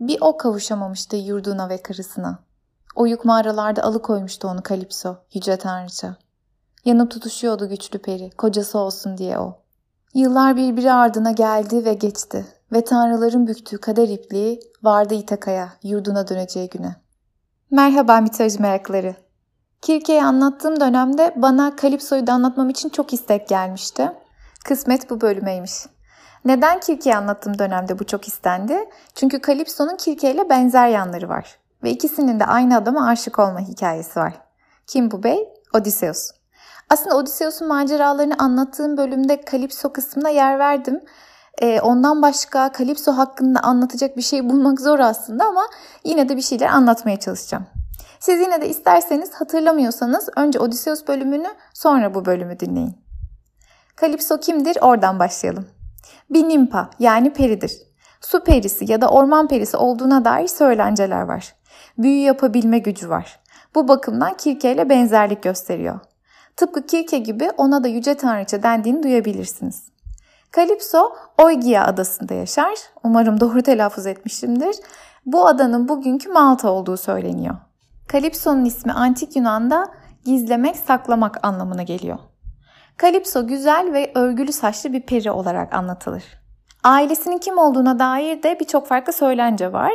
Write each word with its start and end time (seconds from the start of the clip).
Bir 0.00 0.18
o 0.20 0.36
kavuşamamıştı 0.36 1.16
yurduna 1.16 1.68
ve 1.68 1.82
karısına. 1.82 2.38
Oyuk 2.94 3.24
mağaralarda 3.24 3.82
alıkoymuştu 3.82 4.48
onu 4.48 4.62
Kalipso, 4.62 5.16
yüce 5.34 5.56
tanrıça. 5.56 6.16
Yanıp 6.84 7.10
tutuşuyordu 7.10 7.68
güçlü 7.68 7.98
peri, 7.98 8.30
kocası 8.30 8.78
olsun 8.78 9.18
diye 9.18 9.38
o. 9.38 9.58
Yıllar 10.14 10.56
birbiri 10.56 10.92
ardına 10.92 11.32
geldi 11.32 11.84
ve 11.84 11.94
geçti 11.94 12.46
ve 12.72 12.84
tanrıların 12.84 13.46
büktüğü 13.46 13.78
kader 13.78 14.08
ipliği 14.08 14.60
vardı 14.82 15.14
İtaka'ya, 15.14 15.72
yurduna 15.82 16.28
döneceği 16.28 16.68
güne. 16.68 16.96
Merhaba 17.70 18.20
mitoloji 18.20 18.62
merakları. 18.62 19.16
Kirke'yi 19.82 20.24
anlattığım 20.24 20.80
dönemde 20.80 21.34
bana 21.36 21.76
Kalipso'yu 21.76 22.26
da 22.26 22.32
anlatmam 22.32 22.70
için 22.70 22.88
çok 22.88 23.12
istek 23.12 23.48
gelmişti. 23.48 24.12
Kısmet 24.64 25.10
bu 25.10 25.20
bölümeymiş. 25.20 25.72
Neden 26.44 26.80
Kirke'yi 26.80 27.16
anlattığım 27.16 27.58
dönemde 27.58 27.98
bu 27.98 28.04
çok 28.04 28.28
istendi? 28.28 28.88
Çünkü 29.14 29.40
Kalipso'nun 29.40 29.96
Kirke 29.96 30.34
ile 30.34 30.48
benzer 30.48 30.88
yanları 30.88 31.28
var. 31.28 31.58
Ve 31.82 31.90
ikisinin 31.90 32.40
de 32.40 32.46
aynı 32.46 32.76
adama 32.76 33.08
aşık 33.08 33.38
olma 33.38 33.60
hikayesi 33.60 34.20
var. 34.20 34.34
Kim 34.86 35.10
bu 35.10 35.22
bey? 35.22 35.48
Odysseus. 35.74 36.30
Aslında 36.90 37.16
Odysseus'un 37.16 37.68
maceralarını 37.68 38.34
anlattığım 38.38 38.96
bölümde 38.96 39.40
Kalipso 39.40 39.92
kısmına 39.92 40.28
yer 40.28 40.58
verdim. 40.58 41.00
Ee, 41.62 41.80
ondan 41.80 42.22
başka 42.22 42.72
Kalipso 42.72 43.12
hakkında 43.12 43.60
anlatacak 43.60 44.16
bir 44.16 44.22
şey 44.22 44.48
bulmak 44.48 44.80
zor 44.80 44.98
aslında 44.98 45.44
ama 45.44 45.66
yine 46.04 46.28
de 46.28 46.36
bir 46.36 46.42
şeyler 46.42 46.68
anlatmaya 46.68 47.20
çalışacağım. 47.20 47.66
Siz 48.20 48.40
yine 48.40 48.60
de 48.60 48.68
isterseniz 48.68 49.34
hatırlamıyorsanız 49.34 50.28
önce 50.36 50.58
Odysseus 50.58 51.08
bölümünü 51.08 51.48
sonra 51.74 52.14
bu 52.14 52.24
bölümü 52.24 52.60
dinleyin. 52.60 52.96
Kalipso 53.96 54.40
kimdir? 54.40 54.78
Oradan 54.80 55.18
başlayalım. 55.18 55.66
Bir 56.30 56.48
nimpa 56.48 56.90
yani 56.98 57.32
peridir. 57.32 57.72
Su 58.20 58.44
perisi 58.44 58.92
ya 58.92 59.00
da 59.00 59.08
orman 59.08 59.48
perisi 59.48 59.76
olduğuna 59.76 60.24
dair 60.24 60.48
söylenceler 60.48 61.22
var. 61.22 61.54
Büyü 61.98 62.22
yapabilme 62.22 62.78
gücü 62.78 63.08
var. 63.08 63.40
Bu 63.74 63.88
bakımdan 63.88 64.36
Kirke 64.36 64.72
ile 64.72 64.88
benzerlik 64.88 65.42
gösteriyor. 65.42 66.00
Tıpkı 66.56 66.86
Kirke 66.86 67.18
gibi 67.18 67.50
ona 67.56 67.84
da 67.84 67.88
yüce 67.88 68.14
tanrıça 68.14 68.62
dendiğini 68.62 69.02
duyabilirsiniz. 69.02 69.88
Kalipso 70.50 71.12
Oigia 71.42 71.84
adasında 71.84 72.34
yaşar. 72.34 72.74
Umarım 73.04 73.40
doğru 73.40 73.62
telaffuz 73.62 74.06
etmişimdir. 74.06 74.76
Bu 75.26 75.46
adanın 75.46 75.88
bugünkü 75.88 76.28
Malta 76.28 76.70
olduğu 76.70 76.96
söyleniyor. 76.96 77.54
Kalipso'nun 78.08 78.64
ismi 78.64 78.92
antik 78.92 79.36
Yunan'da 79.36 79.86
gizlemek, 80.24 80.76
saklamak 80.76 81.46
anlamına 81.46 81.82
geliyor. 81.82 82.18
Kalipso 82.96 83.46
güzel 83.46 83.92
ve 83.92 84.12
örgülü 84.14 84.52
saçlı 84.52 84.92
bir 84.92 85.00
peri 85.00 85.30
olarak 85.30 85.74
anlatılır. 85.74 86.24
Ailesinin 86.84 87.38
kim 87.38 87.58
olduğuna 87.58 87.98
dair 87.98 88.42
de 88.42 88.60
birçok 88.60 88.86
farklı 88.86 89.12
söylence 89.12 89.72
var. 89.72 89.92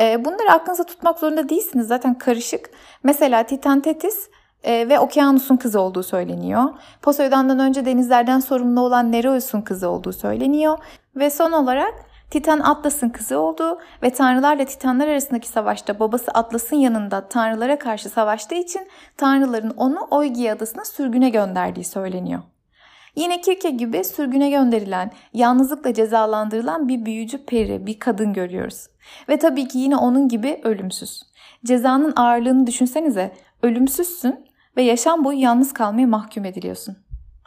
Ee, 0.00 0.24
bunları 0.24 0.52
aklınıza 0.52 0.84
tutmak 0.84 1.18
zorunda 1.18 1.48
değilsiniz 1.48 1.86
zaten 1.86 2.18
karışık. 2.18 2.70
Mesela 3.02 3.42
Titan 3.42 3.80
Tetis 3.80 4.28
e, 4.62 4.88
ve 4.88 4.98
Okyanus'un 4.98 5.56
kızı 5.56 5.80
olduğu 5.80 6.02
söyleniyor. 6.02 6.64
Poseidon'dan 7.02 7.58
önce 7.58 7.84
denizlerden 7.84 8.40
sorumlu 8.40 8.80
olan 8.80 9.12
Nereus'un 9.12 9.60
kızı 9.60 9.88
olduğu 9.88 10.12
söyleniyor. 10.12 10.78
Ve 11.16 11.30
son 11.30 11.52
olarak 11.52 11.94
Titan 12.30 12.60
Atlas'ın 12.60 13.08
kızı 13.08 13.38
olduğu 13.38 13.78
ve 14.02 14.10
tanrılarla 14.10 14.64
titanlar 14.64 15.08
arasındaki 15.08 15.48
savaşta 15.48 15.98
babası 16.00 16.30
Atlas'ın 16.30 16.76
yanında 16.76 17.28
tanrılara 17.28 17.78
karşı 17.78 18.08
savaştığı 18.08 18.54
için 18.54 18.88
tanrıların 19.16 19.70
onu 19.76 20.08
Oigia 20.10 20.54
adasına 20.54 20.84
sürgüne 20.84 21.30
gönderdiği 21.30 21.84
söyleniyor. 21.84 22.42
Yine 23.16 23.40
Kirke 23.40 23.70
gibi 23.70 24.04
sürgüne 24.04 24.50
gönderilen, 24.50 25.10
yalnızlıkla 25.32 25.94
cezalandırılan 25.94 26.88
bir 26.88 27.06
büyücü 27.06 27.44
peri, 27.44 27.86
bir 27.86 27.98
kadın 27.98 28.32
görüyoruz. 28.32 28.86
Ve 29.28 29.38
tabii 29.38 29.68
ki 29.68 29.78
yine 29.78 29.96
onun 29.96 30.28
gibi 30.28 30.60
ölümsüz. 30.64 31.22
Cezanın 31.64 32.12
ağırlığını 32.16 32.66
düşünsenize, 32.66 33.32
ölümsüzsün 33.62 34.46
ve 34.76 34.82
yaşam 34.82 35.24
boyu 35.24 35.40
yalnız 35.40 35.72
kalmaya 35.72 36.06
mahkum 36.06 36.44
ediliyorsun. 36.44 36.96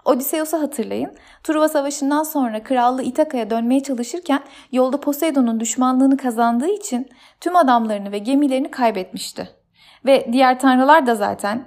Odysseus'u 0.06 0.62
hatırlayın. 0.62 1.12
Truva 1.44 1.70
Savaşı'ndan 1.70 2.24
sonra 2.24 2.64
krallığı 2.64 3.04
İtaka'ya 3.04 3.50
dönmeye 3.50 3.84
çalışırken 3.84 4.44
yolda 4.72 5.00
Poseidon'un 5.00 5.60
düşmanlığını 5.60 6.18
kazandığı 6.18 6.70
için 6.70 7.10
tüm 7.42 7.56
adamlarını 7.56 8.12
ve 8.12 8.18
gemilerini 8.18 8.72
kaybetmişti. 8.72 9.50
Ve 10.06 10.30
diğer 10.32 10.60
tanrılar 10.60 11.08
da 11.08 11.16
zaten 11.16 11.66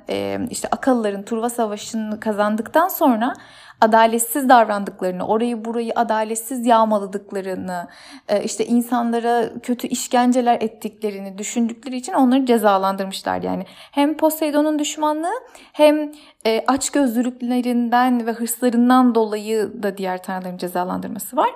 işte 0.51 0.69
Akalıların 0.71 1.23
Truva 1.23 1.51
Savaşı'nı 1.51 2.21
kazandıktan 2.21 2.89
sonra 2.89 3.35
adaletsiz 3.81 4.49
davrandıklarını, 4.49 5.27
orayı 5.27 5.65
burayı 5.65 5.93
adaletsiz 5.97 6.67
yağmaladıklarını, 6.67 7.89
e, 8.29 8.45
işte 8.45 8.67
insanlara 8.67 9.51
kötü 9.63 9.87
işkenceler 9.87 10.59
ettiklerini 10.61 11.39
düşündükleri 11.39 11.97
için 11.97 12.13
onları 12.13 12.47
cezalandırmışlar. 12.47 13.43
Yani 13.43 13.67
hem 13.69 14.17
Poseidon'un 14.17 14.79
düşmanlığı 14.79 15.35
hem 15.73 16.13
e, 16.47 16.65
açgözlülüklerinden 16.67 18.27
ve 18.27 18.33
hırslarından 18.33 19.15
dolayı 19.15 19.83
da 19.83 19.99
diğer 19.99 20.23
tanrıların 20.23 20.57
cezalandırması 20.57 21.37
var. 21.37 21.51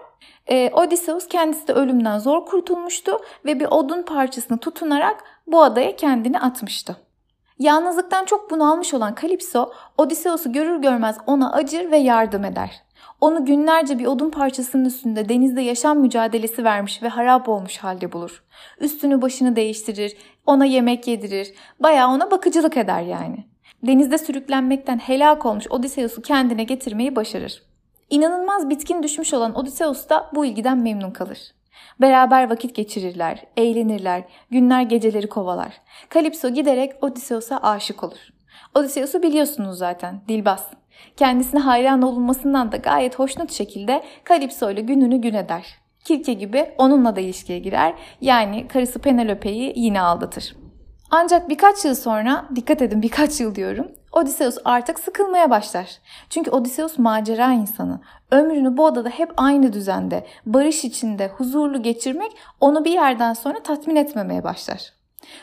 E, 0.46 0.70
Odysseus 0.72 1.28
kendisi 1.28 1.68
de 1.68 1.72
ölümden 1.72 2.18
zor 2.18 2.46
kurtulmuştu 2.46 3.12
ve 3.44 3.60
bir 3.60 3.66
odun 3.66 4.02
parçasını 4.02 4.58
tutunarak 4.58 5.24
bu 5.46 5.62
adaya 5.62 5.96
kendini 5.96 6.40
atmıştı. 6.40 6.96
Yalnızlıktan 7.60 8.24
çok 8.24 8.50
bunalmış 8.50 8.94
olan 8.94 9.14
Kalipso, 9.14 9.72
Odysseus'u 9.98 10.52
görür 10.52 10.82
görmez 10.82 11.16
ona 11.26 11.52
acır 11.52 11.90
ve 11.90 11.96
yardım 11.96 12.44
eder. 12.44 12.82
Onu 13.20 13.44
günlerce 13.44 13.98
bir 13.98 14.06
odun 14.06 14.30
parçasının 14.30 14.84
üstünde 14.84 15.28
denizde 15.28 15.60
yaşam 15.60 15.98
mücadelesi 15.98 16.64
vermiş 16.64 17.02
ve 17.02 17.08
harap 17.08 17.48
olmuş 17.48 17.78
halde 17.78 18.12
bulur. 18.12 18.44
Üstünü 18.80 19.22
başını 19.22 19.56
değiştirir, 19.56 20.16
ona 20.46 20.64
yemek 20.64 21.06
yedirir, 21.06 21.54
bayağı 21.80 22.08
ona 22.08 22.30
bakıcılık 22.30 22.76
eder 22.76 23.02
yani. 23.02 23.44
Denizde 23.82 24.18
sürüklenmekten 24.18 24.98
helak 24.98 25.46
olmuş 25.46 25.66
Odysseus'u 25.70 26.22
kendine 26.22 26.64
getirmeyi 26.64 27.16
başarır. 27.16 27.62
İnanılmaz 28.10 28.70
bitkin 28.70 29.02
düşmüş 29.02 29.34
olan 29.34 29.58
Odysseus 29.58 30.08
da 30.08 30.30
bu 30.34 30.46
ilgiden 30.46 30.78
memnun 30.78 31.10
kalır. 31.10 31.38
Beraber 32.00 32.50
vakit 32.50 32.74
geçirirler, 32.74 33.44
eğlenirler, 33.56 34.24
günler 34.50 34.82
geceleri 34.82 35.28
kovalar. 35.28 35.80
Kalipso 36.08 36.48
giderek 36.48 37.04
Odysseus'a 37.04 37.58
aşık 37.58 38.04
olur. 38.04 38.18
Odysseus'u 38.74 39.22
biliyorsunuz 39.22 39.78
zaten, 39.78 40.20
dilbaz. 40.28 40.66
Kendisine 41.16 41.60
hayran 41.60 42.02
olunmasından 42.02 42.72
da 42.72 42.76
gayet 42.76 43.18
hoşnut 43.18 43.52
şekilde 43.52 44.02
Kalipso 44.24 44.70
ile 44.70 44.80
gününü 44.80 45.16
gün 45.16 45.34
eder. 45.34 45.66
Kirke 46.04 46.32
gibi 46.32 46.74
onunla 46.78 47.16
da 47.16 47.20
ilişkiye 47.20 47.58
girer. 47.58 47.94
Yani 48.20 48.68
karısı 48.68 48.98
Penelope'yi 48.98 49.72
yine 49.76 50.00
aldatır. 50.00 50.56
Ancak 51.10 51.48
birkaç 51.48 51.84
yıl 51.84 51.94
sonra, 51.94 52.48
dikkat 52.56 52.82
edin 52.82 53.02
birkaç 53.02 53.40
yıl 53.40 53.54
diyorum, 53.54 53.92
Odysseus 54.12 54.56
artık 54.64 54.98
sıkılmaya 54.98 55.50
başlar. 55.50 55.98
Çünkü 56.30 56.50
Odysseus 56.50 56.98
macera 56.98 57.52
insanı. 57.52 58.00
Ömrünü 58.30 58.76
bu 58.76 58.84
odada 58.84 59.08
hep 59.08 59.32
aynı 59.36 59.72
düzende, 59.72 60.26
barış 60.46 60.84
içinde, 60.84 61.28
huzurlu 61.28 61.82
geçirmek 61.82 62.32
onu 62.60 62.84
bir 62.84 62.92
yerden 62.92 63.32
sonra 63.32 63.62
tatmin 63.62 63.96
etmemeye 63.96 64.44
başlar. 64.44 64.92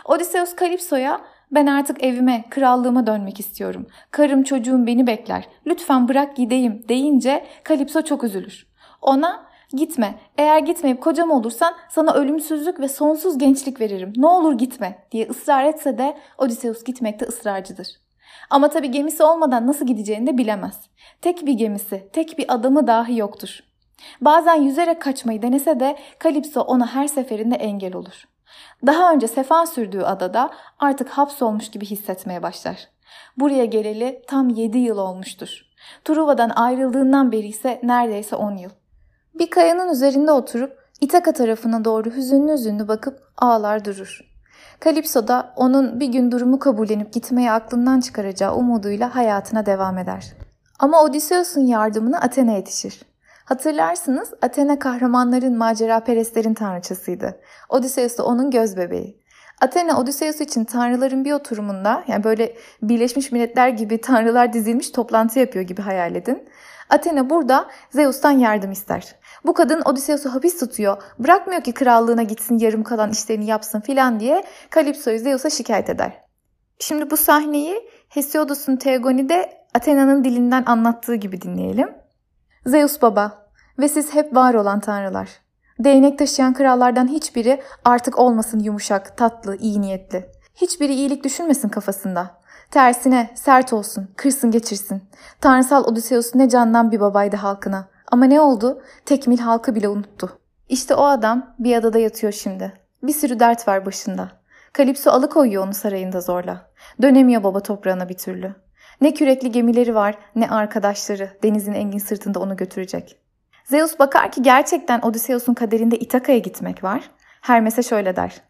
Odysseus 0.06 0.56
Kalipso'ya 0.56 1.22
ben 1.52 1.66
artık 1.66 2.04
evime, 2.04 2.46
krallığıma 2.50 3.08
dönmek 3.08 3.40
istiyorum. 3.40 3.88
Karım 4.12 4.44
çocuğum 4.44 4.88
beni 4.88 5.08
bekler. 5.08 5.48
Lütfen 5.68 6.08
bırak 6.08 6.36
gideyim 6.36 6.86
deyince 6.90 7.46
Kalipso 7.64 8.02
çok 8.02 8.24
üzülür. 8.24 8.68
Ona 9.02 9.48
gitme. 9.70 10.20
Eğer 10.38 10.60
gitmeyip 10.60 11.02
kocam 11.02 11.32
olursan 11.32 11.74
sana 11.90 12.14
ölümsüzlük 12.14 12.80
ve 12.80 12.88
sonsuz 12.88 13.38
gençlik 13.38 13.82
veririm. 13.82 14.14
Ne 14.16 14.28
olur 14.28 14.58
gitme 14.58 15.08
diye 15.12 15.28
ısrar 15.28 15.64
etse 15.64 15.98
de 15.98 16.18
Odysseus 16.38 16.84
gitmekte 16.84 17.26
ısrarcıdır. 17.26 18.07
Ama 18.50 18.70
tabii 18.70 18.92
gemisi 18.92 19.24
olmadan 19.24 19.68
nasıl 19.68 19.86
gideceğini 19.86 20.28
de 20.28 20.38
bilemez. 20.38 20.80
Tek 21.22 21.46
bir 21.46 21.54
gemisi, 21.54 22.10
tek 22.14 22.38
bir 22.38 22.54
adamı 22.54 22.88
dahi 22.88 23.18
yoktur. 23.18 23.60
Bazen 24.22 24.56
yüzerek 24.56 25.02
kaçmayı 25.02 25.42
denese 25.42 25.80
de 25.80 25.98
Kalipso 26.20 26.62
ona 26.62 26.96
her 26.96 27.08
seferinde 27.08 27.56
engel 27.56 27.96
olur. 27.96 28.28
Daha 28.86 29.14
önce 29.14 29.28
sefa 29.28 29.66
sürdüğü 29.66 30.02
adada 30.02 30.50
artık 30.80 31.10
hapsolmuş 31.10 31.72
gibi 31.72 31.86
hissetmeye 31.86 32.44
başlar. 32.44 32.88
Buraya 33.38 33.66
geleli 33.66 34.22
tam 34.28 34.50
7 34.50 34.78
yıl 34.78 34.98
olmuştur. 34.98 35.62
Truva'dan 36.06 36.50
ayrıldığından 36.50 37.32
beri 37.32 37.48
ise 37.48 37.80
neredeyse 37.84 38.36
10 38.36 38.58
yıl. 38.58 38.70
Bir 39.34 39.50
kayanın 39.50 39.90
üzerinde 39.92 40.32
oturup 40.32 40.88
İtaka 41.02 41.34
tarafına 41.34 41.86
doğru 41.86 42.10
hüzünlü 42.10 42.54
hüzünlü 42.54 42.88
bakıp 42.88 43.20
ağlar 43.38 43.86
durur. 43.86 44.37
Kalipso 44.80 45.28
da 45.28 45.54
onun 45.56 46.00
bir 46.00 46.08
gün 46.08 46.32
durumu 46.32 46.60
kabullenip 46.60 47.14
gitmeyi 47.14 47.52
aklından 47.52 48.00
çıkaracağı 48.00 48.56
umuduyla 48.56 49.16
hayatına 49.16 49.66
devam 49.66 49.98
eder. 49.98 50.34
Ama 50.80 51.04
Odysseus'un 51.04 51.66
yardımına 51.66 52.20
Athena 52.20 52.52
yetişir. 52.52 53.02
Hatırlarsınız 53.46 54.34
Athena 54.42 54.80
kahramanların, 54.80 55.58
macera 55.58 56.00
perestlerin 56.00 56.54
tanrıçasıydı. 56.54 57.40
Odysseus 57.70 58.18
da 58.18 58.26
onun 58.26 58.52
göz 58.52 58.78
bebeği. 58.78 59.22
Athena 59.62 60.00
Odysseus 60.00 60.42
için 60.42 60.64
tanrıların 60.64 61.26
bir 61.26 61.32
oturumunda 61.32 62.04
yani 62.08 62.24
böyle 62.24 62.56
Birleşmiş 62.82 63.32
Milletler 63.32 63.70
gibi 63.70 64.02
tanrılar 64.02 64.54
dizilmiş 64.54 64.90
toplantı 64.90 65.40
yapıyor 65.40 65.66
gibi 65.66 65.82
hayal 65.82 66.16
edin. 66.16 66.50
Athena 66.90 67.30
burada 67.30 67.68
Zeus'tan 67.90 68.32
yardım 68.32 68.72
ister. 68.72 69.16
Bu 69.48 69.54
kadın 69.54 69.82
Odysseus'u 69.86 70.34
hapis 70.34 70.60
tutuyor. 70.60 71.04
Bırakmıyor 71.20 71.62
ki 71.62 71.74
krallığına 71.74 72.24
gitsin 72.24 72.58
yarım 72.58 72.84
kalan 72.84 73.12
işlerini 73.12 73.46
yapsın 73.46 73.80
filan 73.80 74.20
diye 74.20 74.44
Kalipso'yu 74.70 75.20
Zeus'a 75.20 75.50
şikayet 75.50 75.90
eder. 75.90 76.24
Şimdi 76.80 77.12
bu 77.12 77.18
sahneyi 77.18 77.90
Hesiodos'un 78.10 78.76
Teogoni'de 78.76 79.66
Athena'nın 79.76 80.24
dilinden 80.24 80.64
anlattığı 80.66 81.16
gibi 81.16 81.42
dinleyelim. 81.42 81.90
Zeus 82.66 83.02
baba 83.02 83.50
ve 83.80 83.88
siz 83.88 84.14
hep 84.14 84.36
var 84.36 84.54
olan 84.54 84.80
tanrılar. 84.80 85.30
Değnek 85.80 86.20
taşıyan 86.20 86.54
krallardan 86.54 87.08
hiçbiri 87.08 87.62
artık 87.86 88.20
olmasın 88.20 88.60
yumuşak, 88.60 89.18
tatlı, 89.18 89.58
iyi 89.58 89.82
niyetli. 89.82 90.32
Hiçbiri 90.56 90.94
iyilik 90.94 91.24
düşünmesin 91.24 91.70
kafasında. 91.70 92.42
Tersine 92.72 93.30
sert 93.36 93.74
olsun, 93.74 94.08
kırsın 94.16 94.52
geçirsin. 94.52 95.04
Tanrısal 95.42 95.84
Odysseus 95.84 96.36
ne 96.36 96.50
candan 96.50 96.92
bir 96.92 97.00
babaydı 97.00 97.36
halkına. 97.36 97.97
Ama 98.12 98.26
ne 98.26 98.42
oldu? 98.42 98.82
Tekmil 99.06 99.40
halkı 99.40 99.76
bile 99.76 99.90
unuttu. 99.90 100.40
İşte 100.70 100.96
o 100.96 101.04
adam 101.04 101.56
bir 101.60 101.76
adada 101.76 102.00
yatıyor 102.00 102.34
şimdi. 102.34 102.74
Bir 103.04 103.14
sürü 103.14 103.40
dert 103.40 103.68
var 103.68 103.86
başında. 103.86 104.32
Kalipso 104.74 105.12
alıkoyuyor 105.12 105.64
onu 105.64 105.74
sarayında 105.74 106.22
zorla. 106.22 106.72
Dönemiyor 107.02 107.44
baba 107.44 107.60
toprağına 107.60 108.10
bir 108.10 108.18
türlü. 108.18 108.56
Ne 109.02 109.14
kürekli 109.14 109.52
gemileri 109.52 109.96
var 109.96 110.16
ne 110.36 110.50
arkadaşları 110.50 111.30
denizin 111.44 111.74
engin 111.74 111.98
sırtında 111.98 112.40
onu 112.40 112.56
götürecek. 112.56 113.18
Zeus 113.64 114.00
bakar 114.00 114.32
ki 114.32 114.42
gerçekten 114.42 115.02
Odysseus'un 115.02 115.54
kaderinde 115.54 116.00
İtaka'ya 116.00 116.38
gitmek 116.38 116.84
var. 116.84 117.12
Hermes'e 117.42 117.84
şöyle 117.84 118.16
der. 118.16 118.42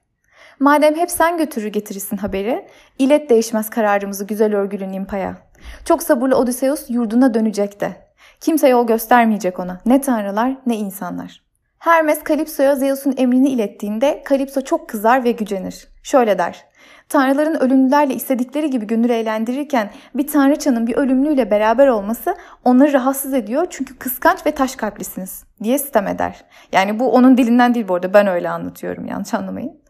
Madem 0.60 0.96
hep 0.96 1.12
sen 1.12 1.38
götürür 1.38 1.68
getirirsin 1.68 2.18
haberi, 2.18 2.68
ilet 3.00 3.30
değişmez 3.30 3.70
kararımızı 3.70 4.26
güzel 4.28 4.56
örgülü 4.56 4.92
Nimpa'ya. 4.92 5.38
Çok 5.86 6.04
sabırlı 6.04 6.36
Odysseus 6.36 6.90
yurduna 6.90 7.34
dönecek 7.34 7.82
de. 7.82 8.07
Kimse 8.42 8.68
yol 8.68 8.88
göstermeyecek 8.88 9.60
ona. 9.60 9.82
Ne 9.86 10.02
tanrılar 10.02 10.58
ne 10.66 10.76
insanlar. 10.76 11.48
Hermes 11.80 12.24
Kalipso'ya 12.24 12.76
Zeus'un 12.76 13.14
emrini 13.18 13.50
ilettiğinde 13.50 14.22
Kalipso 14.26 14.62
çok 14.62 14.90
kızar 14.90 15.24
ve 15.24 15.32
gücenir. 15.32 15.88
Şöyle 16.04 16.38
der. 16.38 16.66
Tanrıların 17.10 17.60
ölümlülerle 17.60 18.14
istedikleri 18.14 18.70
gibi 18.70 18.88
gönül 18.88 19.10
eğlendirirken 19.10 19.92
bir 20.16 20.28
tanrıçanın 20.28 20.88
bir 20.88 20.96
ölümlüyle 20.96 21.52
beraber 21.52 21.88
olması 21.88 22.36
onları 22.64 22.94
rahatsız 22.94 23.34
ediyor 23.34 23.68
çünkü 23.70 23.98
kıskanç 23.98 24.46
ve 24.46 24.52
taş 24.52 24.76
kalplisiniz 24.76 25.44
diye 25.64 25.78
sitem 25.78 26.08
eder. 26.08 26.46
Yani 26.72 27.00
bu 27.00 27.12
onun 27.12 27.38
dilinden 27.38 27.74
değil 27.74 27.88
bu 27.88 27.96
arada 27.96 28.14
ben 28.14 28.28
öyle 28.28 28.50
anlatıyorum 28.50 29.06
yanlış 29.06 29.34
anlamayın. 29.34 29.82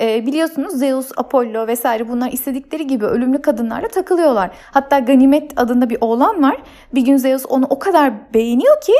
E, 0.00 0.26
biliyorsunuz 0.26 0.78
Zeus, 0.78 1.10
Apollo 1.16 1.66
vesaire 1.66 2.08
bunlar 2.08 2.32
istedikleri 2.32 2.86
gibi 2.86 3.04
ölümlü 3.04 3.42
kadınlarla 3.42 3.88
takılıyorlar. 3.88 4.50
Hatta 4.70 4.98
Ganimet 4.98 5.52
adında 5.56 5.90
bir 5.90 5.98
oğlan 6.00 6.42
var. 6.42 6.62
Bir 6.94 7.04
gün 7.04 7.16
Zeus 7.16 7.46
onu 7.48 7.66
o 7.70 7.78
kadar 7.78 8.34
beğeniyor 8.34 8.80
ki 8.80 8.92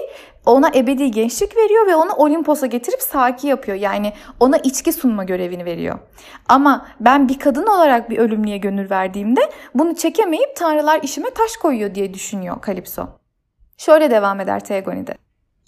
ona 0.46 0.70
ebedi 0.74 1.10
gençlik 1.10 1.56
veriyor 1.56 1.86
ve 1.86 1.96
onu 1.96 2.12
Olimpos'a 2.12 2.66
getirip 2.66 3.02
saki 3.02 3.46
yapıyor. 3.46 3.76
Yani 3.76 4.12
ona 4.40 4.56
içki 4.56 4.92
sunma 4.92 5.24
görevini 5.24 5.64
veriyor. 5.64 5.98
Ama 6.48 6.86
ben 7.00 7.28
bir 7.28 7.38
kadın 7.38 7.66
olarak 7.66 8.10
bir 8.10 8.18
ölümlüye 8.18 8.58
gönül 8.58 8.90
verdiğimde 8.90 9.40
bunu 9.74 9.94
çekemeyip 9.94 10.56
tanrılar 10.56 11.00
işime 11.02 11.30
taş 11.30 11.56
koyuyor 11.56 11.94
diye 11.94 12.14
düşünüyor 12.14 12.60
Kalipso. 12.60 13.06
Şöyle 13.78 14.10
devam 14.10 14.40
eder 14.40 14.64
Teogoni'de. 14.64 15.14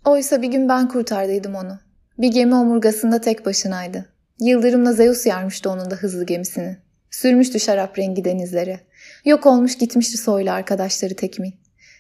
Oysa 0.04 0.42
bir 0.42 0.48
gün 0.48 0.68
ben 0.68 0.88
kurtardıydım 0.88 1.54
onu. 1.54 1.78
Bir 2.18 2.28
gemi 2.28 2.54
omurgasında 2.54 3.20
tek 3.20 3.46
başınaydı. 3.46 4.17
Yıldırımla 4.40 4.92
Zeus 4.92 5.26
yarmıştı 5.26 5.70
onun 5.70 5.90
da 5.90 5.94
hızlı 5.94 6.26
gemisini. 6.26 6.76
Sürmüştü 7.10 7.60
şarap 7.60 7.98
rengi 7.98 8.24
denizlere. 8.24 8.80
Yok 9.24 9.46
olmuş 9.46 9.78
gitmişti 9.78 10.18
soylu 10.18 10.50
arkadaşları 10.50 11.16
Tekmin. 11.16 11.54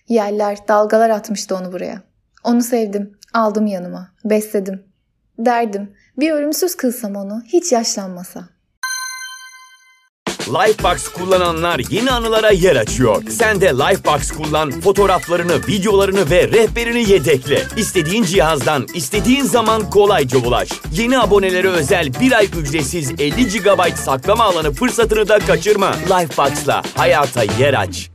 Yerler, 0.08 0.58
dalgalar 0.68 1.10
atmıştı 1.10 1.56
onu 1.56 1.72
buraya. 1.72 2.02
Onu 2.44 2.62
sevdim, 2.62 3.18
aldım 3.34 3.66
yanıma, 3.66 4.14
besledim. 4.24 4.82
Derdim, 5.38 5.92
bir 6.18 6.30
ölümsüz 6.30 6.74
kılsam 6.74 7.16
onu, 7.16 7.42
hiç 7.46 7.72
yaşlanmasa.'' 7.72 8.57
Lifebox 10.48 11.08
kullananlar 11.08 11.80
yeni 11.90 12.10
anılara 12.10 12.50
yer 12.50 12.76
açıyor. 12.76 13.22
Sen 13.30 13.60
de 13.60 13.66
Lifebox 13.66 14.30
kullan, 14.30 14.70
fotoğraflarını, 14.70 15.66
videolarını 15.68 16.30
ve 16.30 16.48
rehberini 16.48 17.10
yedekle. 17.10 17.62
İstediğin 17.76 18.22
cihazdan, 18.22 18.86
istediğin 18.94 19.44
zaman 19.44 19.90
kolayca 19.90 20.38
ulaş. 20.38 20.68
Yeni 20.92 21.18
abonelere 21.18 21.68
özel 21.68 22.12
bir 22.20 22.32
ay 22.32 22.48
ücretsiz 22.60 23.10
50 23.10 23.48
GB 23.48 23.94
saklama 23.96 24.44
alanı 24.44 24.72
fırsatını 24.72 25.28
da 25.28 25.38
kaçırma. 25.38 25.94
Lifebox'la 25.94 26.82
hayata 26.94 27.42
yer 27.58 27.74
aç. 27.74 28.10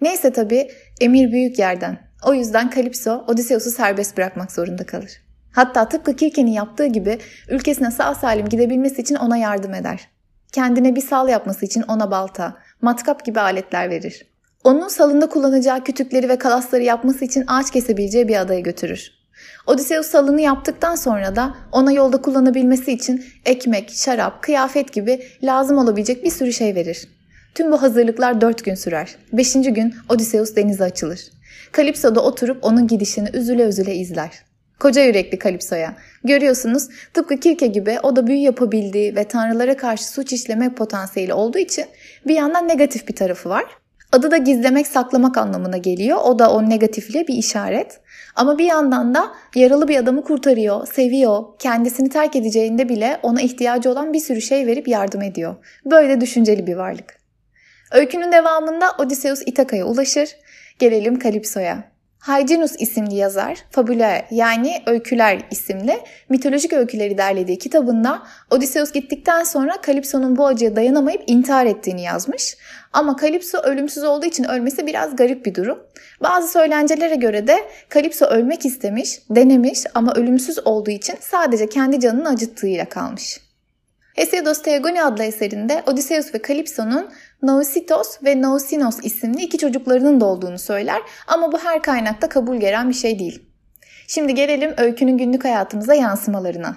Neyse 0.00 0.32
tabii 0.32 0.68
emir 1.00 1.32
büyük 1.32 1.58
yerden. 1.58 2.12
O 2.26 2.34
yüzden 2.34 2.70
Kalipso 2.70 3.24
Odysseus'u 3.28 3.70
serbest 3.70 4.16
bırakmak 4.16 4.52
zorunda 4.52 4.86
kalır. 4.86 5.21
Hatta 5.52 5.88
tıpkı 5.88 6.16
Kirke'nin 6.16 6.50
yaptığı 6.50 6.86
gibi 6.86 7.18
ülkesine 7.48 7.90
sağ 7.90 8.14
salim 8.14 8.48
gidebilmesi 8.48 9.02
için 9.02 9.14
ona 9.14 9.36
yardım 9.36 9.74
eder. 9.74 10.08
Kendine 10.52 10.96
bir 10.96 11.00
sal 11.00 11.28
yapması 11.28 11.66
için 11.66 11.82
ona 11.82 12.10
balta, 12.10 12.56
matkap 12.80 13.24
gibi 13.24 13.40
aletler 13.40 13.90
verir. 13.90 14.26
Onun 14.64 14.88
salında 14.88 15.28
kullanacağı 15.28 15.84
kütükleri 15.84 16.28
ve 16.28 16.38
kalasları 16.38 16.82
yapması 16.82 17.24
için 17.24 17.44
ağaç 17.46 17.70
kesebileceği 17.70 18.28
bir 18.28 18.36
adaya 18.36 18.60
götürür. 18.60 19.10
Odysseus 19.66 20.06
salını 20.06 20.40
yaptıktan 20.40 20.94
sonra 20.94 21.36
da 21.36 21.54
ona 21.72 21.92
yolda 21.92 22.22
kullanabilmesi 22.22 22.92
için 22.92 23.24
ekmek, 23.46 23.90
şarap, 23.90 24.42
kıyafet 24.42 24.92
gibi 24.92 25.22
lazım 25.42 25.78
olabilecek 25.78 26.24
bir 26.24 26.30
sürü 26.30 26.52
şey 26.52 26.74
verir. 26.74 27.08
Tüm 27.54 27.72
bu 27.72 27.82
hazırlıklar 27.82 28.40
dört 28.40 28.64
gün 28.64 28.74
sürer. 28.74 29.16
Beşinci 29.32 29.72
gün 29.72 29.94
Odysseus 30.08 30.56
denize 30.56 30.84
açılır. 30.84 31.20
Kalipso 31.72 32.14
da 32.14 32.20
oturup 32.20 32.64
onun 32.64 32.86
gidişini 32.86 33.28
üzüle 33.32 33.62
üzüle 33.62 33.94
izler. 33.94 34.51
Koca 34.82 35.04
yürekli 35.04 35.38
Kalipso'ya. 35.38 35.94
Görüyorsunuz 36.24 36.88
tıpkı 37.14 37.36
Kirke 37.36 37.66
gibi 37.66 37.98
o 38.02 38.16
da 38.16 38.26
büyü 38.26 38.38
yapabildiği 38.38 39.16
ve 39.16 39.24
tanrılara 39.24 39.76
karşı 39.76 40.04
suç 40.08 40.32
işleme 40.32 40.74
potansiyeli 40.74 41.34
olduğu 41.34 41.58
için 41.58 41.84
bir 42.26 42.34
yandan 42.34 42.68
negatif 42.68 43.08
bir 43.08 43.16
tarafı 43.16 43.48
var. 43.48 43.64
Adı 44.12 44.30
da 44.30 44.36
gizlemek, 44.36 44.86
saklamak 44.86 45.36
anlamına 45.38 45.76
geliyor. 45.76 46.18
O 46.24 46.38
da 46.38 46.52
o 46.52 46.70
negatifliğe 46.70 47.28
bir 47.28 47.34
işaret. 47.34 48.00
Ama 48.36 48.58
bir 48.58 48.64
yandan 48.64 49.14
da 49.14 49.32
yaralı 49.54 49.88
bir 49.88 49.96
adamı 49.96 50.24
kurtarıyor, 50.24 50.86
seviyor, 50.86 51.44
kendisini 51.58 52.08
terk 52.08 52.36
edeceğinde 52.36 52.88
bile 52.88 53.18
ona 53.22 53.40
ihtiyacı 53.40 53.90
olan 53.90 54.12
bir 54.12 54.20
sürü 54.20 54.40
şey 54.40 54.66
verip 54.66 54.88
yardım 54.88 55.22
ediyor. 55.22 55.56
Böyle 55.84 56.20
düşünceli 56.20 56.66
bir 56.66 56.74
varlık. 56.74 57.18
Öykünün 57.92 58.32
devamında 58.32 58.90
Odysseus 58.98 59.42
İtaka'ya 59.46 59.84
ulaşır. 59.84 60.36
Gelelim 60.78 61.18
Kalipso'ya. 61.18 61.92
Hyginus 62.22 62.72
isimli 62.78 63.14
yazar, 63.14 63.58
Fabula 63.70 64.22
yani 64.30 64.82
Öyküler 64.86 65.40
isimli 65.50 66.00
mitolojik 66.28 66.72
öyküleri 66.72 67.18
derlediği 67.18 67.58
kitabında 67.58 68.22
Odysseus 68.50 68.92
gittikten 68.92 69.44
sonra 69.44 69.80
Kalipso'nun 69.80 70.36
bu 70.36 70.46
acıya 70.46 70.76
dayanamayıp 70.76 71.22
intihar 71.26 71.66
ettiğini 71.66 72.02
yazmış. 72.02 72.56
Ama 72.92 73.16
Kalipso 73.16 73.58
ölümsüz 73.58 74.04
olduğu 74.04 74.26
için 74.26 74.44
ölmesi 74.44 74.86
biraz 74.86 75.16
garip 75.16 75.46
bir 75.46 75.54
durum. 75.54 75.78
Bazı 76.22 76.48
söylencelere 76.48 77.14
göre 77.14 77.46
de 77.46 77.56
Kalipso 77.88 78.24
ölmek 78.24 78.66
istemiş, 78.66 79.18
denemiş 79.30 79.84
ama 79.94 80.14
ölümsüz 80.14 80.66
olduğu 80.66 80.90
için 80.90 81.14
sadece 81.20 81.68
kendi 81.68 82.00
canını 82.00 82.28
acıttığıyla 82.28 82.84
kalmış. 82.84 83.40
Hesiodos 84.14 84.62
Teogoni 84.62 85.02
adlı 85.02 85.24
eserinde 85.24 85.82
Odysseus 85.86 86.34
ve 86.34 86.42
Kalipso'nun 86.42 87.10
Nausitos 87.42 88.22
ve 88.24 88.42
Nausinos 88.42 88.98
isimli 89.02 89.42
iki 89.42 89.58
çocuklarının 89.58 90.20
da 90.20 90.24
olduğunu 90.24 90.58
söyler 90.58 91.02
ama 91.26 91.52
bu 91.52 91.58
her 91.58 91.82
kaynakta 91.82 92.28
kabul 92.28 92.56
gören 92.56 92.88
bir 92.88 92.94
şey 92.94 93.18
değil. 93.18 93.42
Şimdi 94.06 94.34
gelelim 94.34 94.74
öykünün 94.76 95.18
günlük 95.18 95.44
hayatımıza 95.44 95.94
yansımalarına. 95.94 96.76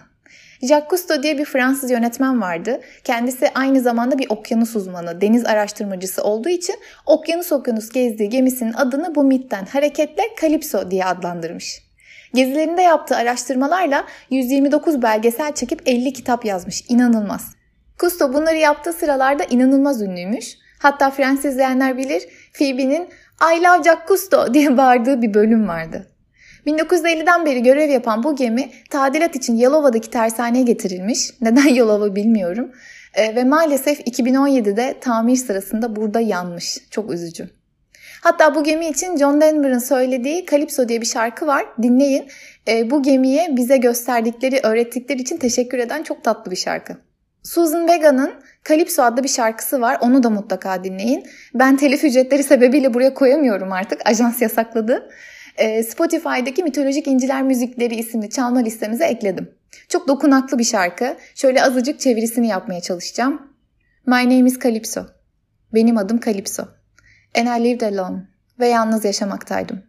Jacques 0.61 0.89
Cousteau 0.89 1.23
diye 1.23 1.37
bir 1.37 1.45
Fransız 1.45 1.91
yönetmen 1.91 2.41
vardı. 2.41 2.81
Kendisi 3.03 3.49
aynı 3.55 3.81
zamanda 3.81 4.19
bir 4.19 4.29
okyanus 4.29 4.75
uzmanı, 4.75 5.21
deniz 5.21 5.45
araştırmacısı 5.45 6.23
olduğu 6.23 6.49
için 6.49 6.75
okyanus 7.05 7.51
okyanus 7.51 7.89
gezdiği 7.89 8.29
gemisinin 8.29 8.73
adını 8.73 9.15
bu 9.15 9.23
mitten 9.23 9.65
hareketle 9.65 10.23
Calypso 10.41 10.91
diye 10.91 11.05
adlandırmış. 11.05 11.84
Gezilerinde 12.35 12.81
yaptığı 12.81 13.15
araştırmalarla 13.15 14.05
129 14.29 15.01
belgesel 15.01 15.51
çekip 15.51 15.81
50 15.85 16.13
kitap 16.13 16.45
yazmış. 16.45 16.83
İnanılmaz. 16.89 17.55
Cousteau 17.99 18.33
bunları 18.33 18.57
yaptığı 18.57 18.93
sıralarda 18.93 19.43
inanılmaz 19.43 20.01
ünlüymüş. 20.01 20.57
Hatta 20.79 21.11
Fransız 21.11 21.45
izleyenler 21.45 21.97
bilir 21.97 22.23
Phoebe'nin 22.53 23.09
I 23.55 23.63
love 23.63 23.83
Jacques 23.83 24.07
Cousteau 24.07 24.53
diye 24.53 24.77
bağırdığı 24.77 25.21
bir 25.21 25.33
bölüm 25.33 25.67
vardı. 25.67 26.07
1950'den 26.67 27.45
beri 27.45 27.63
görev 27.63 27.89
yapan 27.89 28.23
bu 28.23 28.35
gemi 28.35 28.69
tadilat 28.89 29.35
için 29.35 29.55
Yalova'daki 29.55 30.09
tersaneye 30.09 30.63
getirilmiş. 30.63 31.29
Neden 31.41 31.67
Yalova 31.73 32.15
bilmiyorum. 32.15 32.71
E, 33.13 33.35
ve 33.35 33.43
maalesef 33.43 33.99
2017'de 33.99 34.95
tamir 35.01 35.35
sırasında 35.35 35.95
burada 35.95 36.19
yanmış. 36.19 36.77
Çok 36.91 37.13
üzücü. 37.13 37.49
Hatta 38.25 38.55
bu 38.55 38.63
gemi 38.63 38.87
için 38.87 39.17
John 39.17 39.41
Denver'ın 39.41 39.79
söylediği 39.79 40.45
Calypso 40.45 40.89
diye 40.89 41.01
bir 41.01 41.05
şarkı 41.05 41.47
var. 41.47 41.65
Dinleyin. 41.81 42.27
E, 42.67 42.91
bu 42.91 43.03
gemiye 43.03 43.47
bize 43.51 43.77
gösterdikleri, 43.77 44.59
öğrettikleri 44.63 45.21
için 45.21 45.37
teşekkür 45.37 45.79
eden 45.79 46.03
çok 46.03 46.23
tatlı 46.23 46.51
bir 46.51 46.55
şarkı. 46.55 46.97
Susan 47.43 47.87
Vega'nın 47.87 48.33
Calypso 48.69 49.03
adlı 49.03 49.23
bir 49.23 49.27
şarkısı 49.27 49.81
var. 49.81 49.97
Onu 50.01 50.23
da 50.23 50.29
mutlaka 50.29 50.83
dinleyin. 50.83 51.23
Ben 51.53 51.77
telif 51.77 52.03
ücretleri 52.03 52.43
sebebiyle 52.43 52.93
buraya 52.93 53.13
koyamıyorum 53.13 53.71
artık. 53.71 54.07
Ajans 54.07 54.41
yasakladı. 54.41 55.09
E, 55.57 55.83
Spotify'daki 55.83 56.63
Mitolojik 56.63 57.07
İnciler 57.07 57.43
Müzikleri 57.43 57.95
isimli 57.95 58.29
çalma 58.29 58.59
listemize 58.59 59.05
ekledim. 59.05 59.49
Çok 59.89 60.07
dokunaklı 60.07 60.59
bir 60.59 60.63
şarkı. 60.63 61.15
Şöyle 61.35 61.63
azıcık 61.63 61.99
çevirisini 61.99 62.47
yapmaya 62.47 62.81
çalışacağım. 62.81 63.41
My 64.05 64.23
name 64.23 64.49
is 64.49 64.59
Calypso. 64.59 65.01
Benim 65.73 65.97
adım 65.97 66.19
Calypso. 66.19 66.63
And 67.37 67.47
I 67.47 67.63
lived 67.63 67.81
alone. 67.81 68.27
Ve 68.59 68.67
yalnız 68.67 69.05
yaşamaktaydım. 69.05 69.83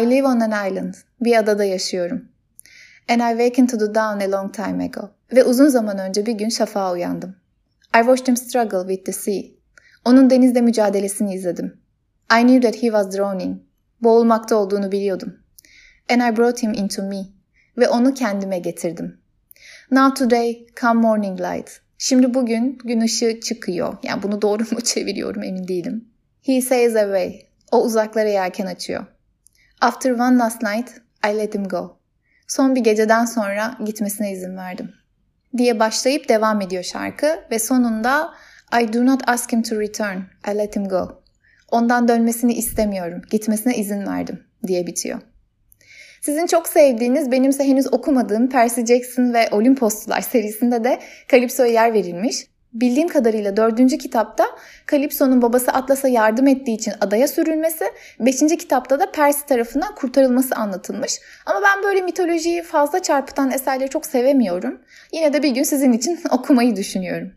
I 0.00 0.10
live 0.10 0.26
on 0.26 0.40
an 0.40 0.70
island. 0.70 0.94
Bir 1.20 1.36
adada 1.36 1.64
yaşıyorum. 1.64 2.28
And 3.08 3.20
I 3.20 3.38
wakened 3.38 3.68
to 3.68 3.78
the 3.78 3.94
dawn 3.94 4.20
a 4.20 4.30
long 4.30 4.54
time 4.54 4.84
ago. 4.84 5.10
Ve 5.32 5.44
uzun 5.44 5.68
zaman 5.68 5.98
önce 5.98 6.26
bir 6.26 6.32
gün 6.32 6.48
şafağa 6.48 6.92
uyandım. 6.92 7.36
I 7.96 7.98
watched 7.98 8.28
him 8.28 8.36
struggle 8.36 8.94
with 8.94 9.04
the 9.04 9.12
sea. 9.12 9.42
Onun 10.04 10.30
denizde 10.30 10.60
mücadelesini 10.60 11.34
izledim. 11.34 11.80
I 12.40 12.42
knew 12.42 12.60
that 12.60 12.82
he 12.82 12.86
was 12.86 13.16
drowning. 13.16 13.58
Boğulmakta 14.00 14.56
olduğunu 14.56 14.92
biliyordum. 14.92 15.38
And 16.10 16.20
I 16.20 16.36
brought 16.36 16.62
him 16.62 16.72
into 16.72 17.02
me. 17.02 17.26
Ve 17.78 17.88
onu 17.88 18.14
kendime 18.14 18.58
getirdim. 18.58 19.18
Now 19.90 20.24
today 20.24 20.66
come 20.80 21.00
morning 21.00 21.40
light. 21.40 21.80
Şimdi 21.98 22.34
bugün 22.34 22.78
gün 22.84 23.00
ışığı 23.00 23.40
çıkıyor. 23.40 23.96
Yani 24.02 24.22
bunu 24.22 24.42
doğru 24.42 24.62
mu 24.62 24.80
çeviriyorum 24.84 25.42
emin 25.42 25.68
değilim. 25.68 26.13
He 26.46 26.60
sails 26.60 26.96
away. 26.96 27.46
O 27.72 27.82
uzaklara 27.82 28.28
yelken 28.28 28.66
açıyor. 28.66 29.06
After 29.80 30.12
one 30.12 30.38
last 30.38 30.62
night, 30.62 30.90
I 31.26 31.38
let 31.38 31.54
him 31.54 31.68
go. 31.68 31.98
Son 32.48 32.74
bir 32.74 32.80
geceden 32.80 33.24
sonra 33.24 33.78
gitmesine 33.84 34.32
izin 34.32 34.56
verdim. 34.56 34.90
Diye 35.56 35.80
başlayıp 35.80 36.28
devam 36.28 36.60
ediyor 36.60 36.82
şarkı 36.82 37.44
ve 37.50 37.58
sonunda 37.58 38.34
I 38.82 38.92
do 38.92 39.06
not 39.06 39.28
ask 39.28 39.52
him 39.52 39.62
to 39.62 39.80
return, 39.80 40.18
I 40.52 40.58
let 40.58 40.76
him 40.76 40.88
go. 40.88 41.22
Ondan 41.70 42.08
dönmesini 42.08 42.54
istemiyorum, 42.54 43.22
gitmesine 43.30 43.76
izin 43.76 44.06
verdim 44.06 44.44
diye 44.66 44.86
bitiyor. 44.86 45.20
Sizin 46.22 46.46
çok 46.46 46.68
sevdiğiniz, 46.68 47.30
benimse 47.30 47.64
henüz 47.64 47.92
okumadığım 47.92 48.48
Percy 48.48 48.80
Jackson 48.80 49.34
ve 49.34 49.48
Olimposlular 49.50 50.20
serisinde 50.20 50.84
de 50.84 51.00
Calypso'ya 51.32 51.72
yer 51.72 51.92
verilmiş. 51.92 52.46
Bildiğim 52.74 53.08
kadarıyla 53.08 53.56
dördüncü 53.56 53.98
kitapta 53.98 54.46
Calypso'nun 54.90 55.42
babası 55.42 55.72
Atlas'a 55.72 56.08
yardım 56.08 56.46
ettiği 56.46 56.74
için 56.74 56.92
adaya 57.00 57.28
sürülmesi, 57.28 57.84
beşinci 58.20 58.56
kitapta 58.56 59.00
da 59.00 59.10
Percy 59.12 59.40
tarafından 59.48 59.94
kurtarılması 59.94 60.54
anlatılmış. 60.54 61.20
Ama 61.46 61.60
ben 61.62 61.82
böyle 61.82 62.02
mitolojiyi 62.02 62.62
fazla 62.62 63.02
çarpıtan 63.02 63.50
eserleri 63.50 63.90
çok 63.90 64.06
sevemiyorum. 64.06 64.80
Yine 65.12 65.32
de 65.32 65.42
bir 65.42 65.50
gün 65.50 65.62
sizin 65.62 65.92
için 65.92 66.20
okumayı 66.30 66.76
düşünüyorum. 66.76 67.32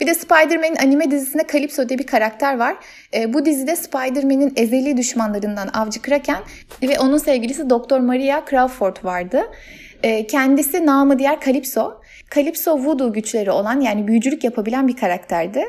Bir 0.00 0.06
de 0.06 0.14
Spider-Man'in 0.14 0.76
anime 0.76 1.10
dizisinde 1.10 1.46
Calypso 1.52 1.88
diye 1.88 1.98
bir 1.98 2.06
karakter 2.06 2.58
var. 2.58 2.76
E, 3.14 3.32
bu 3.32 3.44
dizide 3.44 3.76
Spider-Man'in 3.76 4.52
ezeli 4.56 4.96
düşmanlarından 4.96 5.68
Avcı 5.68 6.02
Kraken 6.02 6.42
ve 6.82 6.98
onun 6.98 7.18
sevgilisi 7.18 7.70
Doktor 7.70 8.00
Maria 8.00 8.44
Crawford 8.50 8.96
vardı. 9.04 9.42
E, 10.02 10.26
kendisi 10.26 10.86
namı 10.86 11.18
diğer 11.18 11.40
Calypso. 11.40 12.01
Calypso 12.34 12.78
voodoo 12.78 13.12
güçleri 13.12 13.50
olan 13.50 13.80
yani 13.80 14.08
büyücülük 14.08 14.44
yapabilen 14.44 14.88
bir 14.88 14.96
karakterdi. 14.96 15.64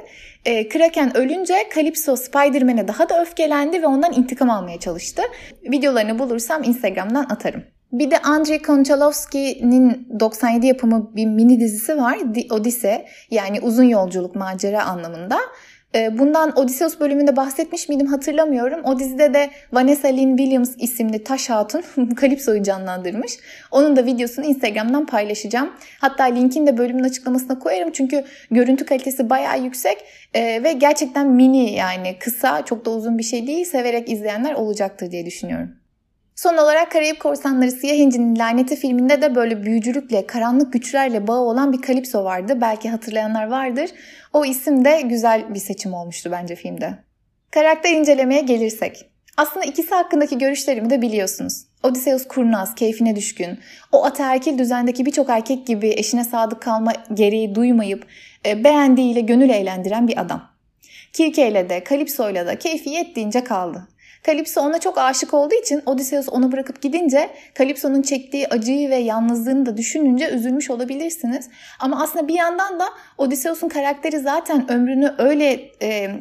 E, 0.46 0.68
Kraken 0.68 1.18
ölünce 1.18 1.54
Calypso 1.76 2.16
Spider-Man'e 2.16 2.88
daha 2.88 3.10
da 3.10 3.22
öfkelendi 3.22 3.82
ve 3.82 3.88
ondan 3.88 4.14
intikam 4.14 4.50
almaya 4.50 4.80
çalıştı. 4.80 5.22
Videolarını 5.64 6.20
bulursam 6.20 6.64
Instagram'dan 6.64 7.24
atarım. 7.24 7.64
Bir 7.92 8.12
de 8.12 8.20
Andrei 8.20 8.62
Konchalovsky'nin 8.62 10.08
97 10.20 10.68
yapımı 10.68 11.16
bir 11.16 11.26
mini 11.26 11.60
dizisi 11.60 11.98
var. 11.98 12.18
Odyssey 12.52 13.06
yani 13.32 13.62
uzun 13.62 13.84
yolculuk 13.84 14.36
macera 14.36 14.84
anlamında. 14.86 15.40
Ee, 15.96 16.20
bundan 16.20 16.60
Odysseus 16.60 17.00
bölümünde 17.00 17.36
bahsetmiş 17.36 17.90
miydim 17.90 18.08
hatırlamıyorum. 18.08 18.82
O 18.84 19.00
dizide 19.00 19.34
de 19.34 19.50
Vanessa 19.74 20.08
Lynn 20.08 20.38
Williams 20.38 20.72
isimli 20.78 21.24
taş 21.24 21.50
hatun 21.50 21.84
Calypso'yu 22.22 22.64
canlandırmış. 22.64 23.38
Onun 23.72 23.96
da 23.96 24.06
videosunu 24.06 24.46
Instagram'dan 24.46 25.06
paylaşacağım. 25.06 25.74
Hatta 26.00 26.24
linkini 26.24 26.68
de 26.68 26.78
bölümün 26.78 27.04
açıklamasına 27.04 27.60
koyarım. 27.60 27.92
Çünkü 27.92 28.24
görüntü 28.52 28.86
kalitesi 28.86 29.30
bayağı 29.30 29.64
yüksek 29.64 29.98
ee, 30.34 30.64
ve 30.64 30.72
gerçekten 30.72 31.28
mini 31.28 31.74
yani 31.74 32.16
kısa 32.20 32.66
çok 32.66 32.86
da 32.86 32.90
uzun 32.90 33.18
bir 33.18 33.24
şey 33.24 33.48
değil. 33.48 33.66
Severek 33.66 34.10
izleyenler 34.10 34.54
olacaktır 34.54 35.12
diye 35.12 35.26
düşünüyorum. 35.26 35.84
Son 36.36 36.58
olarak 36.58 36.92
Karayip 36.92 37.20
Korsanları 37.20 37.72
Siyah 37.72 37.96
İnci'nin 37.96 38.40
Laneti 38.40 38.76
filminde 38.76 39.22
de 39.22 39.36
böyle 39.36 39.64
büyücülükle, 39.64 40.28
karanlık 40.28 40.74
güçlerle 40.74 41.28
bağı 41.28 41.40
olan 41.40 41.74
bir 41.74 41.82
Kalipso 41.82 42.24
vardı. 42.24 42.58
Belki 42.62 42.90
hatırlayanlar 42.90 43.48
vardır. 43.48 43.90
O 44.34 44.46
isim 44.46 44.86
de 44.86 45.02
güzel 45.02 45.54
bir 45.54 45.60
seçim 45.60 45.94
olmuştu 45.94 46.30
bence 46.32 46.56
filmde. 46.56 46.94
Karakter 47.52 47.92
incelemeye 47.92 48.42
gelirsek. 48.42 49.06
Aslında 49.38 49.66
ikisi 49.66 49.96
hakkındaki 49.96 50.38
görüşlerimi 50.38 50.90
de 50.90 51.02
biliyorsunuz. 51.02 51.66
Odysseus 51.84 52.28
kurnaz, 52.28 52.76
keyfine 52.76 53.16
düşkün, 53.16 53.60
o 53.92 54.06
ataerkil 54.06 54.58
düzendeki 54.58 55.06
birçok 55.06 55.30
erkek 55.30 55.68
gibi 55.68 55.90
eşine 55.90 56.24
sadık 56.24 56.62
kalma 56.62 56.94
gereği 57.14 57.56
duymayıp 57.56 58.08
e, 58.46 58.64
beğendiğiyle 58.64 59.22
gönül 59.22 59.50
eğlendiren 59.50 60.08
bir 60.08 60.22
adam. 60.22 60.50
Kirke 61.14 61.48
ile 61.48 61.70
de 61.70 61.84
Kalipso 61.84 62.30
ile 62.30 62.60
keyfi 62.60 62.90
yettiğince 62.90 63.44
kaldı. 63.44 63.88
Kalipso 64.24 64.62
ona 64.62 64.80
çok 64.80 64.98
aşık 64.98 65.34
olduğu 65.34 65.56
için 65.56 65.82
Odysseus 65.86 66.30
onu 66.30 66.52
bırakıp 66.52 66.82
gidince 66.82 67.30
Kalipso'nun 67.54 68.02
çektiği 68.02 68.48
acıyı 68.48 68.90
ve 68.90 68.96
yalnızlığını 68.96 69.66
da 69.66 69.78
düşününce 69.78 70.30
üzülmüş 70.30 70.70
olabilirsiniz. 70.70 71.50
Ama 71.80 72.04
aslında 72.04 72.28
bir 72.28 72.34
yandan 72.34 72.80
da 72.80 72.86
Odysseus'un 73.18 73.70
karakteri 73.70 74.20
zaten 74.20 74.72
ömrünü 74.72 75.16
öyle 75.18 75.72
e, 75.82 76.12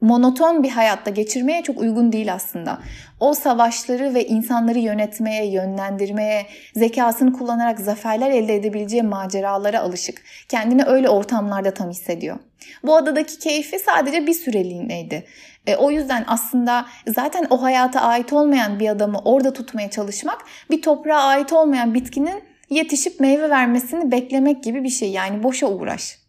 monoton 0.00 0.62
bir 0.62 0.70
hayatta 0.70 1.10
geçirmeye 1.10 1.62
çok 1.62 1.78
uygun 1.78 2.12
değil 2.12 2.34
aslında. 2.34 2.78
O 3.20 3.34
savaşları 3.34 4.14
ve 4.14 4.26
insanları 4.26 4.78
yönetmeye, 4.78 5.46
yönlendirmeye, 5.46 6.46
zekasını 6.74 7.32
kullanarak 7.32 7.80
zaferler 7.80 8.30
elde 8.30 8.54
edebileceği 8.54 9.02
maceralara 9.02 9.80
alışık. 9.80 10.22
Kendini 10.48 10.84
öyle 10.84 11.08
ortamlarda 11.08 11.74
tam 11.74 11.90
hissediyor. 11.90 12.38
Bu 12.84 12.96
adadaki 12.96 13.38
keyfi 13.38 13.78
sadece 13.78 14.26
bir 14.26 14.34
süreliğineydi. 14.34 15.24
E, 15.66 15.76
o 15.76 15.90
yüzden 15.90 16.24
aslında 16.26 16.86
zaten 17.06 17.46
o 17.50 17.62
hayata 17.62 18.00
ait 18.00 18.32
olmayan 18.32 18.80
bir 18.80 18.88
adamı 18.88 19.18
orada 19.24 19.52
tutmaya 19.52 19.90
çalışmak 19.90 20.44
bir 20.70 20.82
toprağa 20.82 21.22
ait 21.22 21.52
olmayan 21.52 21.94
bitkinin 21.94 22.42
yetişip 22.70 23.20
meyve 23.20 23.50
vermesini 23.50 24.10
beklemek 24.10 24.64
gibi 24.64 24.84
bir 24.84 24.88
şey. 24.88 25.10
Yani 25.10 25.42
boşa 25.42 25.66
uğraş. 25.66 26.19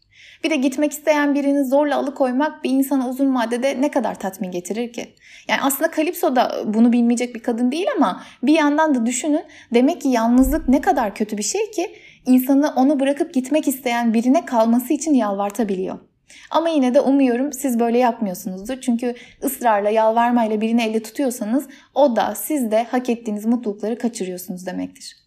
Bir 0.44 0.50
de 0.50 0.56
gitmek 0.56 0.92
isteyen 0.92 1.36
birini 1.36 1.66
zorla 1.66 1.98
alıkoymak 1.98 2.64
bir 2.64 2.70
insana 2.70 3.10
uzun 3.10 3.36
vadede 3.36 3.82
ne 3.82 3.92
kadar 3.92 4.20
tatmin 4.20 4.52
getirir 4.52 4.94
ki? 4.94 5.16
Yani 5.48 5.62
aslında 5.62 5.92
Kalipso 5.92 6.36
da 6.36 6.64
bunu 6.66 6.94
bilmeyecek 6.94 7.36
bir 7.36 7.40
kadın 7.40 7.72
değil 7.72 7.88
ama 7.98 8.24
bir 8.44 8.54
yandan 8.54 8.96
da 8.96 9.06
düşünün 9.06 9.44
demek 9.74 10.02
ki 10.02 10.10
yalnızlık 10.10 10.70
ne 10.70 10.82
kadar 10.82 11.16
kötü 11.16 11.38
bir 11.38 11.44
şey 11.44 11.72
ki 11.72 11.96
insanı 12.26 12.74
onu 12.76 13.00
bırakıp 13.00 13.34
gitmek 13.34 13.68
isteyen 13.68 14.14
birine 14.14 14.46
kalması 14.46 14.94
için 14.94 15.14
yalvartabiliyor. 15.14 16.00
Ama 16.52 16.70
yine 16.70 16.94
de 16.94 17.02
umuyorum 17.02 17.54
siz 17.54 17.80
böyle 17.80 17.98
yapmıyorsunuzdur. 17.98 18.82
Çünkü 18.82 19.16
ısrarla, 19.44 19.90
yalvarmayla 19.90 20.62
birini 20.62 20.84
elde 20.84 21.04
tutuyorsanız 21.04 21.68
o 21.96 22.16
da 22.16 22.36
siz 22.36 22.72
de 22.72 22.84
hak 22.84 23.10
ettiğiniz 23.10 23.46
mutlulukları 23.46 23.98
kaçırıyorsunuz 23.98 24.66
demektir. 24.66 25.21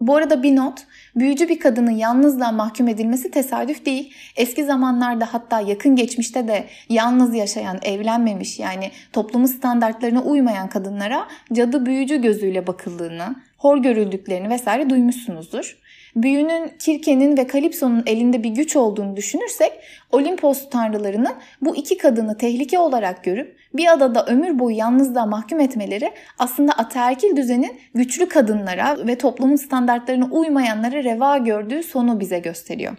Bu 0.00 0.16
arada 0.16 0.42
bir 0.42 0.56
not, 0.56 0.78
büyücü 1.16 1.48
bir 1.48 1.58
kadının 1.58 1.90
yalnızlığa 1.90 2.52
mahkum 2.52 2.88
edilmesi 2.88 3.30
tesadüf 3.30 3.86
değil. 3.86 4.14
Eski 4.36 4.64
zamanlarda 4.64 5.34
hatta 5.34 5.60
yakın 5.60 5.96
geçmişte 5.96 6.48
de 6.48 6.64
yalnız 6.88 7.34
yaşayan, 7.34 7.78
evlenmemiş 7.82 8.58
yani 8.58 8.90
toplumun 9.12 9.46
standartlarına 9.46 10.22
uymayan 10.22 10.68
kadınlara 10.68 11.28
cadı 11.52 11.86
büyücü 11.86 12.22
gözüyle 12.22 12.66
bakıldığını, 12.66 13.36
hor 13.58 13.78
görüldüklerini 13.78 14.50
vesaire 14.50 14.90
duymuşsunuzdur 14.90 15.83
büyünün 16.16 16.72
Kirke'nin 16.78 17.36
ve 17.36 17.46
Kalipso'nun 17.46 18.02
elinde 18.06 18.42
bir 18.42 18.50
güç 18.50 18.76
olduğunu 18.76 19.16
düşünürsek 19.16 19.72
Olimpos 20.12 20.70
tanrılarının 20.70 21.34
bu 21.60 21.76
iki 21.76 21.96
kadını 21.96 22.36
tehlike 22.36 22.78
olarak 22.78 23.24
görüp 23.24 23.56
bir 23.74 23.92
adada 23.92 24.26
ömür 24.26 24.58
boyu 24.58 24.76
yalnızlığa 24.76 25.26
mahkum 25.26 25.60
etmeleri 25.60 26.12
aslında 26.38 26.72
ataerkil 26.72 27.36
düzenin 27.36 27.80
güçlü 27.94 28.28
kadınlara 28.28 29.06
ve 29.06 29.18
toplumun 29.18 29.56
standartlarına 29.56 30.28
uymayanlara 30.30 31.04
reva 31.04 31.38
gördüğü 31.38 31.82
sonu 31.82 32.20
bize 32.20 32.38
gösteriyor. 32.38 32.96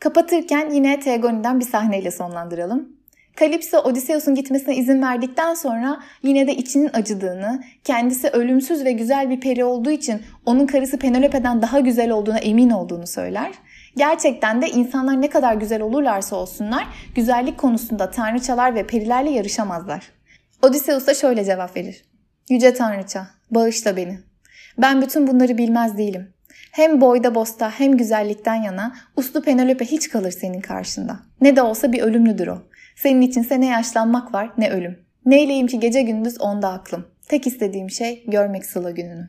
Kapatırken 0.00 0.70
yine 0.70 1.00
Teogoni'den 1.00 1.60
bir 1.60 1.64
sahneyle 1.64 2.10
sonlandıralım. 2.10 3.03
Kalipso 3.36 3.78
Odysseus'un 3.78 4.34
gitmesine 4.34 4.76
izin 4.76 5.02
verdikten 5.02 5.54
sonra 5.54 6.00
yine 6.22 6.46
de 6.46 6.54
içinin 6.54 6.90
acıdığını, 6.92 7.62
kendisi 7.84 8.28
ölümsüz 8.28 8.84
ve 8.84 8.92
güzel 8.92 9.30
bir 9.30 9.40
peri 9.40 9.64
olduğu 9.64 9.90
için 9.90 10.22
onun 10.46 10.66
karısı 10.66 10.98
Penelope'den 10.98 11.62
daha 11.62 11.80
güzel 11.80 12.10
olduğuna 12.10 12.38
emin 12.38 12.70
olduğunu 12.70 13.06
söyler. 13.06 13.52
Gerçekten 13.96 14.62
de 14.62 14.68
insanlar 14.68 15.20
ne 15.20 15.30
kadar 15.30 15.54
güzel 15.54 15.82
olurlarsa 15.82 16.36
olsunlar 16.36 16.86
güzellik 17.14 17.58
konusunda 17.58 18.10
tanrıçalar 18.10 18.74
ve 18.74 18.86
perilerle 18.86 19.30
yarışamazlar. 19.30 20.10
Odysseus 20.62 21.06
da 21.06 21.14
şöyle 21.14 21.44
cevap 21.44 21.76
verir. 21.76 22.04
Yüce 22.50 22.74
tanrıça, 22.74 23.26
bağışla 23.50 23.96
beni. 23.96 24.18
Ben 24.78 25.02
bütün 25.02 25.26
bunları 25.26 25.58
bilmez 25.58 25.98
değilim. 25.98 26.34
Hem 26.72 27.00
boyda 27.00 27.34
bosta 27.34 27.70
hem 27.70 27.96
güzellikten 27.96 28.54
yana 28.54 28.94
uslu 29.16 29.42
Penelope 29.42 29.84
hiç 29.84 30.08
kalır 30.08 30.30
senin 30.30 30.60
karşında. 30.60 31.20
Ne 31.40 31.56
de 31.56 31.62
olsa 31.62 31.92
bir 31.92 32.02
ölümlüdür 32.02 32.46
o. 32.46 32.58
Senin 32.96 33.20
içinse 33.20 33.60
ne 33.60 33.66
yaşlanmak 33.66 34.34
var 34.34 34.50
ne 34.58 34.70
ölüm. 34.70 34.98
Neyleyim 35.26 35.66
ki 35.66 35.80
gece 35.80 36.02
gündüz 36.02 36.40
onda 36.40 36.68
aklım. 36.68 37.04
Tek 37.28 37.46
istediğim 37.46 37.90
şey 37.90 38.24
görmek 38.26 38.66
Sıla 38.66 38.90
gününü. 38.90 39.28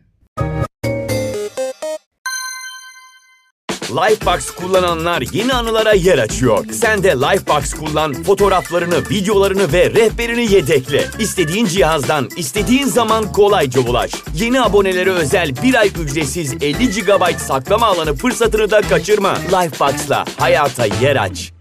Lifebox 3.90 4.52
kullananlar 4.52 5.24
yeni 5.34 5.54
anılara 5.54 5.94
yer 5.94 6.18
açıyor. 6.18 6.66
Sen 6.72 7.04
de 7.04 7.10
Lifebox 7.10 7.74
kullan, 7.74 8.14
fotoğraflarını, 8.14 9.00
videolarını 9.10 9.74
ve 9.74 9.90
rehberini 9.90 10.54
yedekle. 10.54 11.06
İstediğin 11.20 11.66
cihazdan, 11.66 12.30
istediğin 12.38 12.86
zaman 12.86 13.32
kolayca 13.32 13.82
ulaş. 13.82 14.12
Yeni 14.36 14.62
abonelere 14.62 15.12
özel 15.12 15.52
bir 15.64 15.76
ay 15.76 15.88
ücretsiz 15.88 16.54
50 16.54 16.90
GB 16.90 17.38
saklama 17.38 17.86
alanı 17.86 18.16
fırsatını 18.16 18.72
da 18.72 18.82
kaçırma. 18.82 19.36
Lifebox'la 19.36 20.26
hayata 20.38 20.86
yer 20.86 21.16
aç. 21.16 21.55